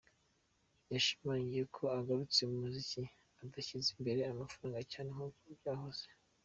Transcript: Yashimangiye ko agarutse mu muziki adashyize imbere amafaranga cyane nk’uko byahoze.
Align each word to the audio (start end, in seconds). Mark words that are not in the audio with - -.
Yashimangiye 0.91 1.63
ko 1.75 1.83
agarutse 1.99 2.39
mu 2.49 2.55
muziki 2.63 3.01
adashyize 3.43 3.87
imbere 3.97 4.21
amafaranga 4.23 4.79
cyane 4.91 5.09
nk’uko 5.15 5.41
byahoze. 5.59 6.05